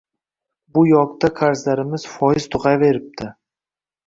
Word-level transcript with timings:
Bu 0.77 0.83
yoqda 0.91 1.31
qarzlarimiz 1.41 2.07
foyiz 2.15 2.49
tugʻaveribdi 2.57 3.31